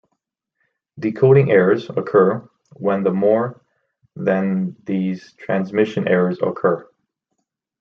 [0.97, 3.61] Decoding errors occur when the more
[4.15, 6.89] than these transmission errors occur.